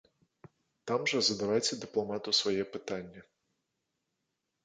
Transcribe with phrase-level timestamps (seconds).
[0.91, 3.21] Там жа задавайце дыпламату свае пытанні!